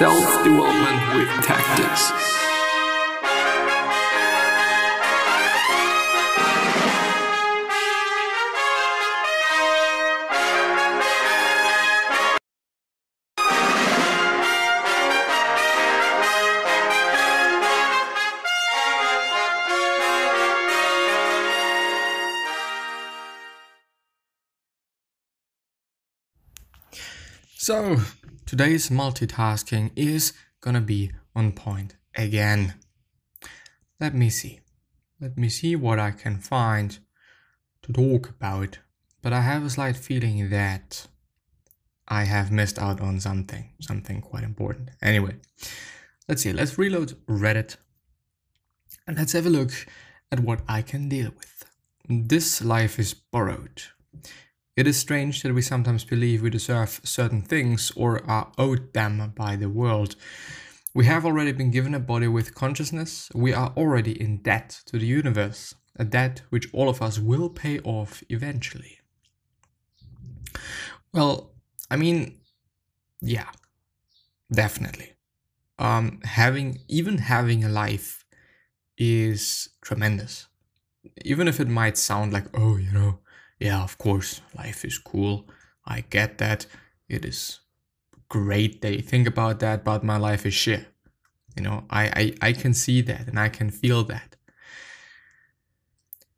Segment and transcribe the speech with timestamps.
[0.00, 2.10] Self-development with tactics.
[27.58, 27.96] So,
[28.50, 32.74] today's multitasking is gonna be on point again.
[34.00, 34.58] Let me see.
[35.20, 36.98] Let me see what I can find
[37.82, 38.80] to talk about.
[39.22, 41.06] But I have a slight feeling that
[42.08, 44.90] I have missed out on something, something quite important.
[45.00, 45.36] Anyway,
[46.28, 46.52] let's see.
[46.52, 47.76] Let's reload Reddit
[49.06, 49.70] and let's have a look
[50.32, 51.66] at what I can deal with.
[52.08, 53.82] This life is borrowed.
[54.80, 59.34] It is strange that we sometimes believe we deserve certain things or are owed them
[59.36, 60.16] by the world.
[60.94, 64.98] We have already been given a body with consciousness, we are already in debt to
[64.98, 69.00] the universe, a debt which all of us will pay off eventually.
[71.12, 71.52] Well,
[71.90, 72.40] I mean,
[73.20, 73.50] yeah,
[74.50, 75.12] definitely.
[75.78, 78.24] Um, having even having a life
[78.96, 80.46] is tremendous.
[81.22, 83.18] Even if it might sound like, oh, you know,
[83.60, 85.46] yeah, of course, life is cool.
[85.86, 86.66] I get that.
[87.08, 87.60] It is
[88.28, 90.86] great that you think about that, but my life is shit.
[91.56, 94.36] You know, I, I, I can see that and I can feel that.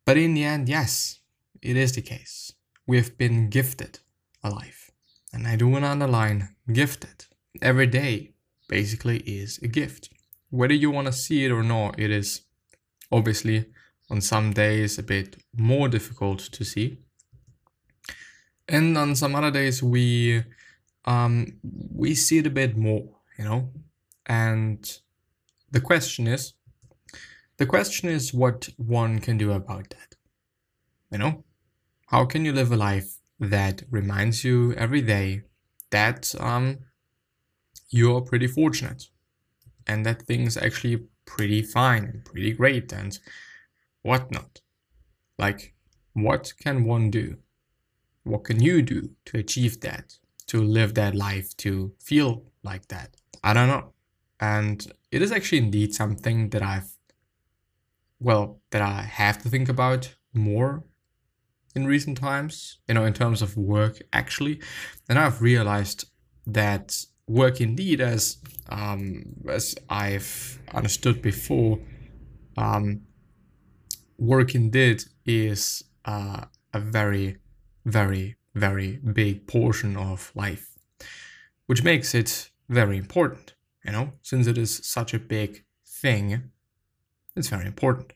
[0.05, 1.21] But in the end, yes,
[1.61, 2.53] it is the case.
[2.87, 4.01] We have been gifted
[4.43, 4.91] a life.
[5.33, 7.27] And I do want to underline gifted.
[7.61, 8.33] Every day
[8.69, 10.11] basically is a gift.
[10.51, 12.43] Whether you want to see it or not, it is
[13.13, 13.67] obviously
[14.11, 16.99] on some days a bit more difficult to see
[18.69, 20.43] and on some other days we
[21.05, 21.59] um
[21.95, 23.71] we see it a bit more you know?
[24.27, 24.99] And
[25.71, 26.55] the question is
[27.57, 30.17] the question is what one can do about that
[31.11, 31.45] you know?
[32.09, 35.43] How can you live a life that reminds you every day
[35.91, 36.79] that um
[37.89, 39.05] you're pretty fortunate
[39.87, 43.19] and that things actually pretty fine and pretty great and
[44.03, 44.61] whatnot?
[45.39, 45.75] Like
[46.13, 47.39] what can one do
[48.25, 53.17] what can you do to achieve that to live that life to feel like that?
[53.43, 53.93] I don't know.
[54.41, 56.91] And it is actually indeed something that i've
[58.19, 60.85] well that i have to think about more
[61.75, 64.61] in recent times you know in terms of work actually.
[65.09, 66.07] And i've realized
[66.47, 71.79] that work indeed as um as i've understood before
[72.57, 73.03] um
[74.19, 77.37] work indeed is uh, a very
[77.85, 80.79] very, very big portion of life,
[81.67, 83.55] which makes it very important,
[83.85, 86.51] you know, since it is such a big thing,
[87.37, 88.13] it's very important.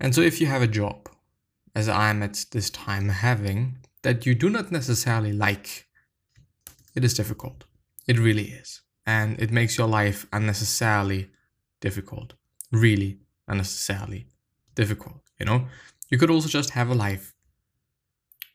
[0.00, 1.08] And so if you have a job,
[1.74, 5.86] as I'm at this time having, that you do not necessarily like,
[6.94, 7.64] it is difficult.
[8.06, 8.82] It really is.
[9.06, 11.30] And it makes your life unnecessarily
[11.80, 12.34] difficult.
[12.70, 14.26] Really unnecessarily
[14.74, 15.66] difficult, you know?
[16.10, 17.31] You could also just have a life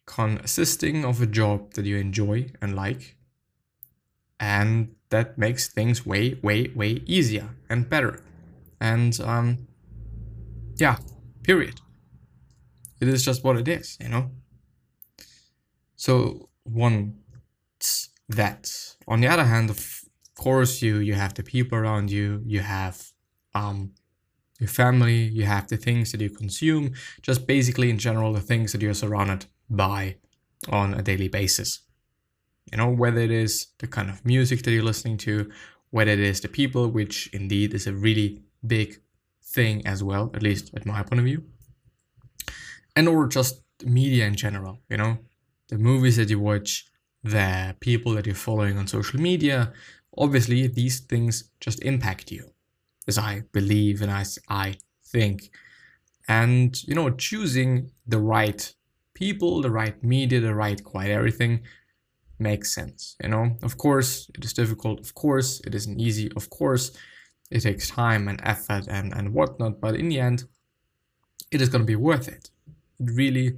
[0.08, 3.16] consisting of a job that you enjoy and like.
[4.40, 8.24] And that makes things way, way, way easier and better.
[8.80, 9.68] And um,
[10.78, 10.98] yeah,
[11.44, 11.82] period.
[13.00, 14.32] It is just what it is, you know?
[15.96, 17.20] So one
[18.30, 18.96] that.
[19.08, 20.02] On the other hand, of
[20.36, 23.12] course, you you have the people around you, you have
[23.54, 23.92] um,
[24.60, 28.72] your family, you have the things that you consume, just basically in general the things
[28.72, 30.16] that you're surrounded by
[30.70, 31.82] on a daily basis.
[32.72, 35.50] You know, whether it is the kind of music that you're listening to,
[35.92, 39.00] whether it is the people, which indeed is a really big
[39.44, 41.44] thing as well, at least at my point of view,
[42.96, 45.18] and or just media in general, you know,
[45.70, 46.86] the movies that you watch,
[47.24, 49.72] the people that you're following on social media,
[50.18, 52.52] obviously these things just impact you,
[53.08, 54.76] as I believe and as I
[55.06, 55.52] think.
[56.28, 58.74] And, you know, choosing the right
[59.18, 61.62] people, the right media, the right quite everything
[62.38, 63.16] makes sense.
[63.24, 65.00] You know, of course, it is difficult.
[65.00, 66.32] Of course, it isn't easy.
[66.36, 66.86] Of course,
[67.50, 69.82] it takes time and effort and, and whatnot.
[69.82, 70.44] But in the end,
[71.52, 72.52] it is going to be worth it.
[73.00, 73.58] It really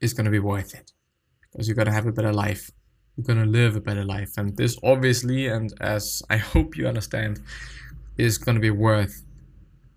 [0.00, 0.92] is going to be worth it
[1.40, 2.70] because you're going to have a better life.
[3.16, 4.32] You're going to live a better life.
[4.36, 7.40] And this obviously, and as I hope you understand,
[8.18, 9.22] is going to be worth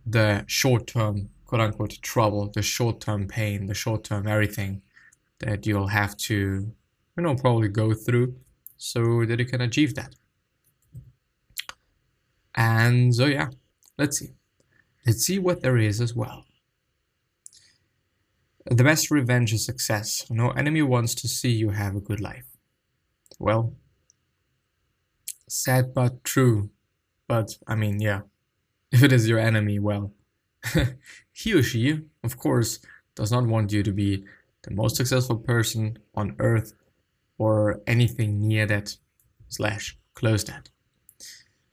[0.05, 4.83] the short term quote unquote trouble, the short term pain, the short term everything
[5.39, 6.35] that you'll have to,
[7.17, 8.35] you know, probably go through
[8.77, 10.13] so that you can achieve that.
[12.53, 13.49] And so, yeah,
[13.97, 14.33] let's see.
[15.07, 16.45] Let's see what there is as well.
[18.69, 20.27] The best revenge is success.
[20.29, 22.45] No enemy wants to see you have a good life.
[23.39, 23.73] Well,
[25.47, 26.69] sad but true.
[27.27, 28.21] But, I mean, yeah,
[28.91, 30.13] if it is your enemy, well,
[31.31, 32.79] he or she, of course,
[33.15, 34.25] does not want you to be
[34.63, 36.73] the most successful person on earth
[37.37, 38.95] or anything near that
[39.47, 40.69] slash close that.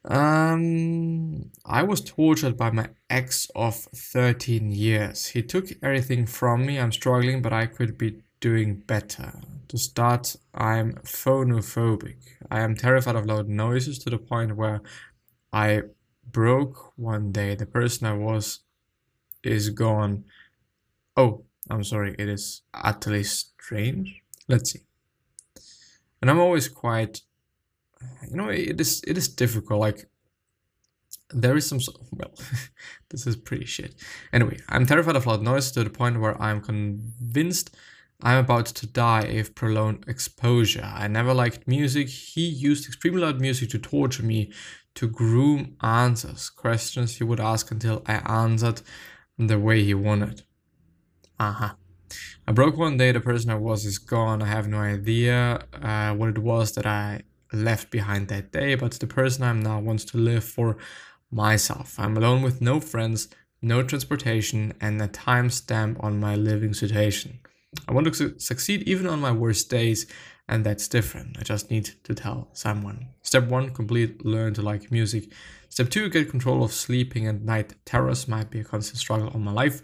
[0.05, 5.27] Um, I was tortured by my ex of 13 years.
[5.27, 6.79] He took everything from me.
[6.79, 9.33] I'm struggling, but I could be doing better.
[9.69, 12.19] To start, I'm phonophobic.
[12.51, 14.81] I am terrified of loud noises to the point where
[15.53, 15.83] I
[16.25, 17.57] broke one day.
[17.57, 18.61] The person I was
[19.47, 20.25] is gone.
[21.17, 24.23] Oh, I'm sorry, it is utterly strange.
[24.49, 24.81] Let's see.
[26.21, 27.23] And I'm always quite,
[28.29, 29.81] you know, it is it is difficult.
[29.81, 30.09] Like
[31.31, 31.81] there is some
[32.13, 32.33] well,
[33.11, 33.95] this is pretty shit.
[34.33, 37.77] Anyway, I'm terrified of loud noise to the point where I'm convinced
[38.23, 40.85] I'm about to die if prolonged exposure.
[40.85, 42.09] I never liked music.
[42.09, 44.53] He used extremely loud music to torture me,
[44.95, 48.81] to groom answers, questions he would ask until I answered
[49.39, 50.43] the way he wanted.
[51.39, 51.75] Uh-huh.
[52.47, 54.43] I broke one day, the person I was is gone.
[54.43, 57.23] I have no idea uh, what it was that I
[57.53, 60.77] left behind that day, but the person I'm now wants to live for
[61.31, 61.99] myself.
[61.99, 63.29] I'm alone with no friends,
[63.61, 67.41] no transportation, and a timestamp on my living situation.
[67.89, 70.07] I want to su- succeed even on my worst days,
[70.49, 71.37] and that's different.
[71.39, 73.09] I just need to tell someone.
[73.27, 75.33] Step one, complete learn to like music.
[75.69, 77.75] Step two, get control of sleeping and night.
[77.85, 79.83] Terrors might be a constant struggle on my life.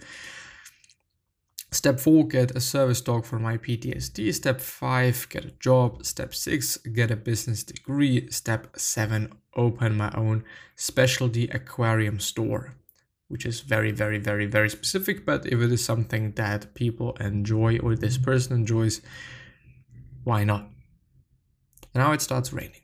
[1.73, 4.33] Step 4, get a service dog for my PTSD.
[4.33, 6.07] Step 5, get a job.
[6.07, 8.31] Step 6, get a business degree.
[8.31, 10.45] Step 7, open my own
[10.77, 12.77] specialty aquarium store,
[13.27, 15.27] which is very, very, very, very specific.
[15.27, 19.01] But if it is something that people enjoy or this person enjoys,
[20.23, 20.69] why not?
[21.93, 22.83] Now it starts raining.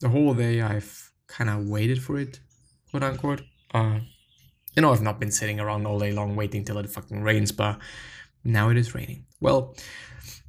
[0.00, 2.40] The whole day I've kind of waited for it,
[2.90, 3.42] quote unquote.
[3.72, 4.00] Uh,
[4.74, 7.52] you know, I've not been sitting around all day long waiting till it fucking rains,
[7.52, 7.78] but
[8.44, 9.26] now it is raining.
[9.40, 9.76] Well,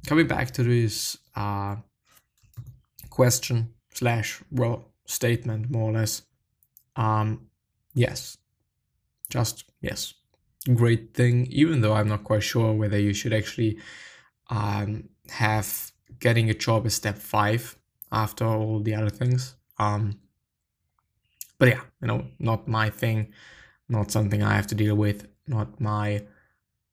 [0.06, 1.76] coming back to this uh,
[3.10, 6.22] question slash well statement more or less.
[6.96, 7.48] Um,
[7.94, 8.38] yes,
[9.28, 10.14] just yes,
[10.74, 11.46] great thing.
[11.50, 13.78] Even though I'm not quite sure whether you should actually
[14.48, 17.76] um, have getting a job as step five
[18.12, 19.56] after all the other things.
[19.78, 20.20] Um,
[21.58, 23.32] but yeah, you know, not my thing,
[23.88, 26.24] not something I have to deal with, not my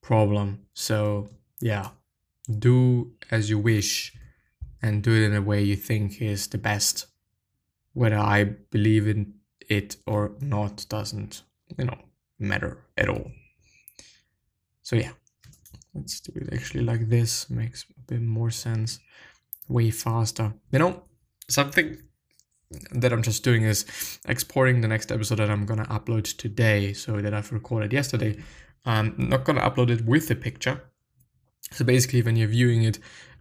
[0.01, 0.65] problem.
[0.73, 1.29] So,
[1.59, 1.89] yeah,
[2.57, 4.13] do as you wish
[4.81, 7.07] and do it in a way you think is the best.
[7.93, 9.33] Whether I believe in
[9.67, 11.43] it or not doesn't,
[11.77, 11.97] you know,
[12.39, 13.31] matter at all.
[14.83, 15.11] So, yeah,
[15.93, 17.49] let's do it actually like this.
[17.49, 18.99] Makes a bit more sense.
[19.67, 20.53] Way faster.
[20.71, 21.03] You know,
[21.49, 21.97] something
[22.91, 23.85] that I'm just doing is
[24.27, 28.37] exporting the next episode that I'm gonna upload today, so that I've recorded yesterday,
[28.85, 30.83] I'm not to upload it with the picture.
[31.71, 32.99] So basically, when you're viewing it,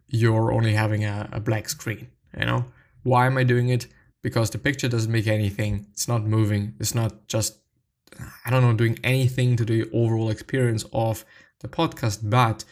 [0.09, 2.09] you're only having a, a black screen,
[2.39, 2.65] you know?
[3.03, 3.87] Why am I doing it?
[4.23, 5.87] Because the picture doesn't make anything.
[5.93, 6.75] It's not moving.
[6.81, 7.59] It's not just,
[8.45, 11.25] I don't know, doing anything to the overall experience of
[11.61, 12.65] the podcast, but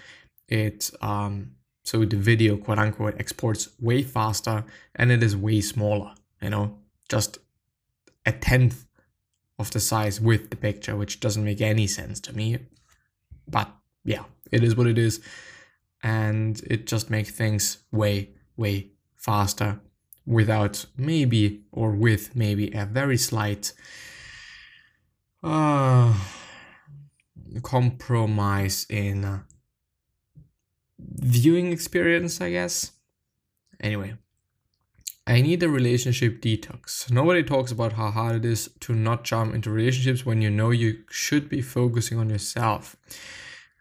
[0.49, 1.56] it, um,
[1.87, 4.65] so the video, quote unquote, exports way faster
[4.97, 6.79] and it is way smaller, you know,
[7.09, 7.39] just
[8.27, 8.87] a tenth
[9.57, 12.59] of the size with the picture, which doesn't make any sense to me.
[13.47, 13.71] But
[14.05, 15.21] yeah, it is what it is.
[16.03, 19.79] And it just makes things way, way faster
[20.27, 23.73] without maybe or with maybe a very slight
[25.45, 26.19] uh,
[27.63, 29.39] compromise in uh,
[30.99, 32.93] viewing experience, I guess.
[33.81, 34.15] Anyway,
[35.27, 37.11] I need a relationship detox.
[37.11, 40.71] Nobody talks about how hard it is to not jump into relationships when you know
[40.71, 42.97] you should be focusing on yourself.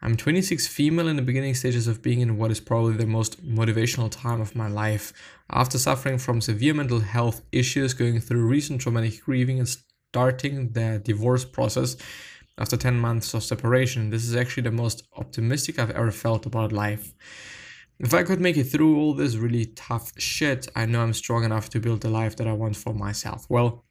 [0.02, 3.44] I'm 26 female in the beginning stages of being in what is probably the most
[3.44, 5.12] motivational time of my life.
[5.50, 11.00] After suffering from severe mental health issues, going through recent traumatic grieving, and starting the
[11.02, 11.96] divorce process
[12.58, 16.72] after 10 months of separation, this is actually the most optimistic I've ever felt about
[16.72, 17.12] life.
[17.98, 21.44] If I could make it through all this really tough shit, I know I'm strong
[21.44, 23.46] enough to build the life that I want for myself.
[23.48, 23.84] Well,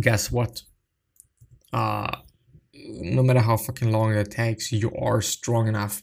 [0.00, 0.62] guess what?
[1.72, 2.16] Uh,
[2.74, 6.02] no matter how fucking long it takes, you are strong enough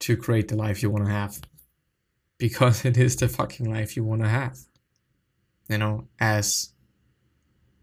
[0.00, 1.40] to create the life you want to have.
[2.38, 4.58] Because it is the fucking life you want to have.
[5.68, 6.72] You know, as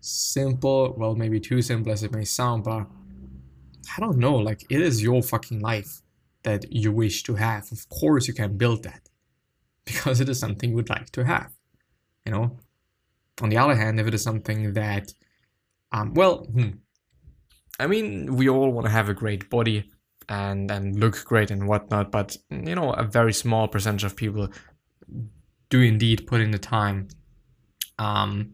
[0.01, 2.87] simple, well, maybe too simple as it may sound, but
[3.95, 6.01] I don't know, like it is your fucking life
[6.43, 7.71] that you wish to have.
[7.71, 9.09] Of course, you can build that
[9.85, 11.53] because it is something you would like to have,
[12.25, 12.57] you know.
[13.41, 15.13] On the other hand, if it is something that,
[15.91, 16.69] um, well, hmm,
[17.79, 19.91] I mean, we all want to have a great body
[20.29, 24.49] and and look great and whatnot, but you know, a very small percentage of people
[25.69, 27.07] do indeed put in the time,
[27.99, 28.53] um,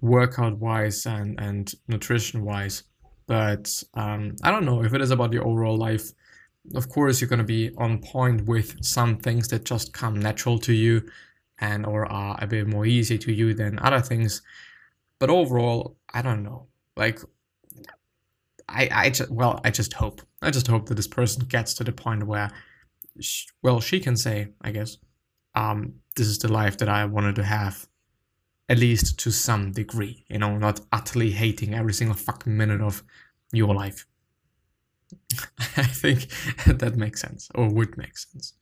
[0.00, 2.84] workout wise and and nutrition wise.
[3.30, 6.10] But um, I don't know if it is about your overall life.
[6.74, 10.72] Of course, you're gonna be on point with some things that just come natural to
[10.72, 11.08] you,
[11.60, 14.42] and or are a bit more easy to you than other things.
[15.20, 16.66] But overall, I don't know.
[16.96, 17.20] Like
[18.68, 21.84] I, I just, well, I just hope, I just hope that this person gets to
[21.84, 22.50] the point where,
[23.20, 24.96] she, well, she can say, I guess,
[25.54, 27.86] um, this is the life that I wanted to have,
[28.70, 33.02] at least to some degree, you know, not utterly hating every single fucking minute of
[33.52, 34.06] your life.
[35.76, 36.28] I think
[36.66, 38.54] that makes sense, or would make sense.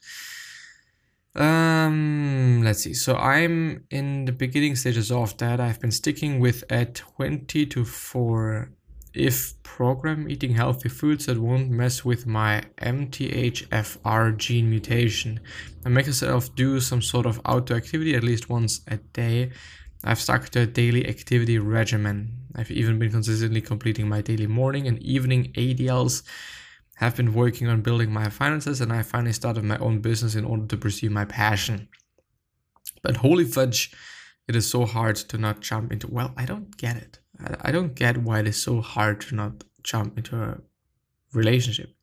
[1.35, 2.95] Um, let's see.
[2.95, 5.61] So I'm in the beginning stages of that.
[5.61, 8.71] I've been sticking with a 20 to 4
[9.13, 15.41] if program eating healthy foods that won't mess with my MTHFR gene mutation.
[15.85, 19.51] I make myself do some sort of outdoor activity at least once a day.
[20.05, 22.33] I've stuck to a daily activity regimen.
[22.55, 26.23] I've even been consistently completing my daily morning and evening ADLs.
[26.97, 30.45] Have been working on building my finances and I finally started my own business in
[30.45, 31.89] order to pursue my passion.
[33.03, 33.93] But holy fudge,
[34.49, 37.21] it is so hard to not jump into well, I don't get it.
[37.63, 40.59] I don't get why it is so hard to not jump into a
[41.33, 41.95] relationship.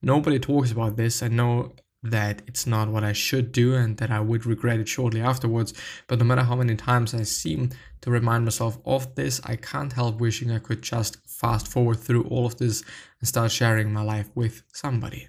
[0.00, 1.22] Nobody talks about this.
[1.22, 4.88] I know that it's not what I should do and that I would regret it
[4.88, 5.74] shortly afterwards.
[6.06, 7.70] But no matter how many times I seem
[8.02, 12.24] to remind myself of this, I can't help wishing I could just fast forward through
[12.24, 12.84] all of this
[13.20, 15.28] and start sharing my life with somebody.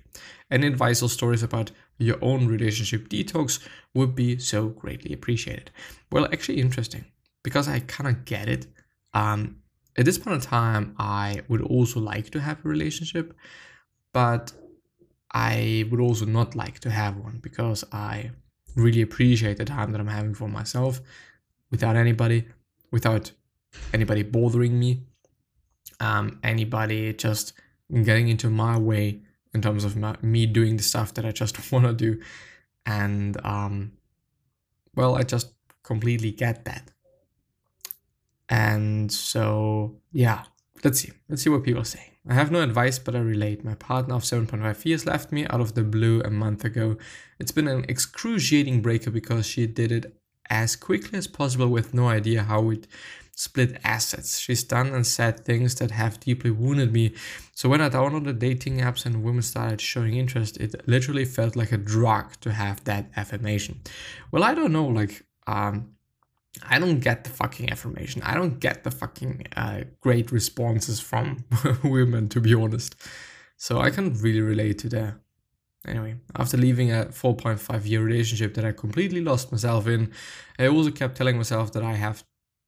[0.51, 3.59] Any advice or stories about your own relationship detox
[3.93, 5.71] would be so greatly appreciated.
[6.11, 7.05] Well, actually, interesting
[7.43, 8.67] because I kind of get it.
[9.13, 9.57] Um,
[9.97, 13.33] at this point in time, I would also like to have a relationship,
[14.13, 14.53] but
[15.31, 18.31] I would also not like to have one because I
[18.75, 21.01] really appreciate the time that I'm having for myself
[21.71, 22.45] without anybody,
[22.91, 23.31] without
[23.93, 25.03] anybody bothering me,
[26.00, 27.53] um, anybody just
[28.03, 29.21] getting into my way
[29.53, 32.21] in terms of my, me doing the stuff that I just want to do.
[32.86, 33.91] And, um,
[34.95, 36.89] well, I just completely get that.
[38.50, 40.43] And so, yeah,
[40.83, 41.12] let's see.
[41.27, 42.13] Let's see what people say.
[42.27, 43.63] I have no advice, but I relate.
[43.63, 46.98] My partner of 7.5 years left me out of the blue a month ago.
[47.39, 50.15] It's been an excruciating breakup because she did it
[50.50, 52.88] as quickly as possible with no idea how we'd
[53.39, 54.38] split assets.
[54.38, 57.13] She's done and said things that have deeply wounded me.
[57.55, 61.71] So when I downloaded dating apps and women started showing interest, it literally felt like
[61.71, 63.79] a drug to have that affirmation.
[64.31, 65.95] Well, I don't know, like, um,
[66.68, 68.22] I don't get the fucking affirmation.
[68.24, 71.46] I don't get the fucking uh, great responses from
[71.84, 72.96] women, to be honest.
[73.58, 75.16] So I can't really relate to that.
[75.88, 80.12] Anyway, after leaving a 4.5 year relationship that I completely lost myself in,
[80.58, 82.24] I also kept telling myself that I have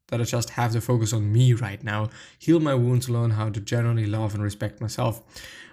[0.08, 3.50] that I just have to focus on me right now, heal my wounds, learn how
[3.50, 5.22] to genuinely love and respect myself.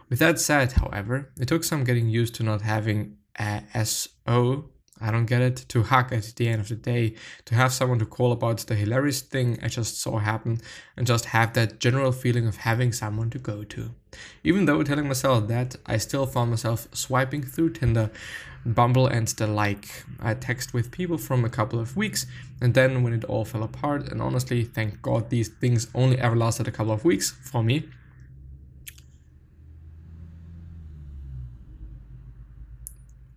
[0.08, 5.10] With that said, however, it took some getting used to not having a SO I
[5.10, 5.64] don't get it.
[5.68, 7.14] To hug at the end of the day,
[7.46, 10.60] to have someone to call about the hilarious thing I just saw happen,
[10.96, 13.90] and just have that general feeling of having someone to go to.
[14.42, 18.10] Even though telling myself that, I still found myself swiping through Tinder,
[18.66, 20.04] Bumble, and the like.
[20.20, 22.26] I text with people from a couple of weeks,
[22.60, 26.36] and then when it all fell apart, and honestly, thank God these things only ever
[26.36, 27.88] lasted a couple of weeks for me.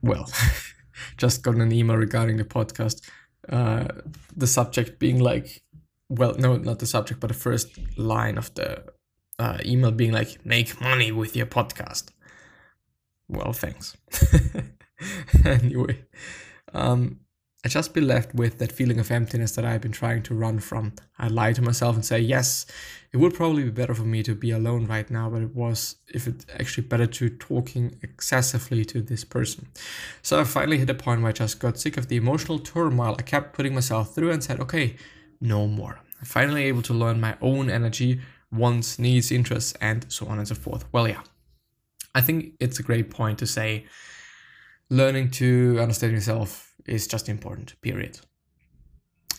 [0.02, 0.26] Well.
[1.22, 3.08] just got an email regarding the podcast.
[3.48, 3.88] Uh,
[4.36, 5.62] the subject being like,
[6.10, 8.84] well, no, not the subject, but the first line of the
[9.38, 12.06] uh, email being like, make money with your podcast.
[13.28, 13.96] Well, thanks.
[15.46, 16.04] anyway,
[16.74, 17.20] um,
[17.64, 20.60] I just be left with that feeling of emptiness that I've been trying to run
[20.60, 20.94] from.
[21.20, 22.66] I lie to myself and say, yes,
[23.12, 25.98] it would probably be better for me to be alone right now, but it was,
[26.08, 29.68] if it actually better to talking excessively to this person.
[30.24, 33.16] So I finally hit a point where I just got sick of the emotional turmoil
[33.20, 34.96] I kept putting myself through and said, okay,
[35.40, 36.00] no more.
[36.20, 40.48] I'm finally able to learn my own energy, wants, needs, interests, and so on and
[40.48, 40.86] so forth.
[40.92, 41.22] Well, yeah,
[42.16, 43.86] I think it's a great point to say
[44.90, 48.20] learning to understand yourself is just important, period.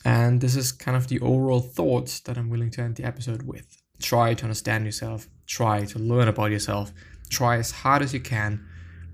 [0.04, 3.42] And this is kind of the overall thoughts that I'm willing to end the episode
[3.42, 3.76] with.
[4.00, 6.92] Try to understand yourself, try to learn about yourself,
[7.30, 8.66] try as hard as you can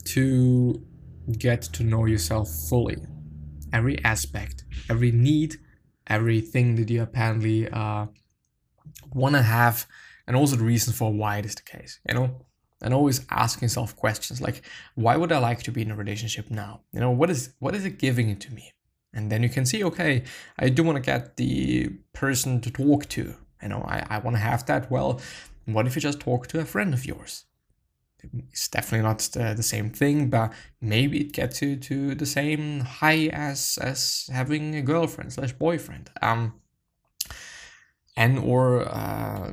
[0.05, 0.83] to
[1.39, 2.97] get to know yourself fully.
[3.73, 5.57] Every aspect, every need,
[6.07, 8.07] everything that you apparently uh,
[9.13, 9.87] want to have,
[10.27, 12.47] and also the reason for why it is the case, you know?
[12.81, 14.63] And always ask yourself questions like,
[14.95, 16.83] why would I like to be in a relationship now?
[16.93, 18.73] You know, what is what is it giving to me?
[19.13, 20.23] And then you can see, okay,
[20.59, 23.35] I do want to get the person to talk to.
[23.63, 24.91] You know, I, I want to have that.
[24.91, 25.21] Well,
[25.65, 27.45] what if you just talk to a friend of yours?
[28.51, 32.81] It's definitely not the, the same thing, but maybe it gets you to the same
[32.81, 36.11] high as as having a girlfriend slash boyfriend.
[36.21, 36.55] Um,
[38.17, 39.53] and or uh,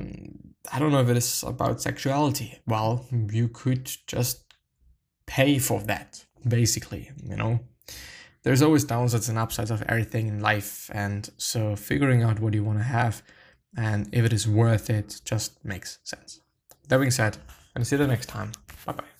[0.72, 2.58] I don't know if it is about sexuality.
[2.66, 4.44] Well, you could just
[5.26, 7.10] pay for that, basically.
[7.22, 7.60] You know,
[8.42, 12.64] there's always downsides and upsides of everything in life, and so figuring out what you
[12.64, 13.22] want to have
[13.76, 16.40] and if it is worth it just makes sense.
[16.88, 17.36] That being said,
[17.74, 18.52] and see you the next time.
[18.84, 19.15] Bye bye.